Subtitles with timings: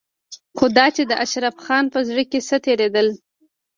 [0.57, 3.07] خو دا چې د اشرف خان په زړه کې څه تېرېدل.